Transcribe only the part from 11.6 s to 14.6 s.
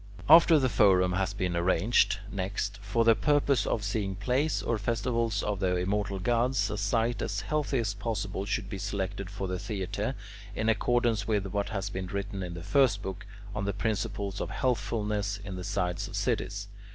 has been written in the first book, on the principles of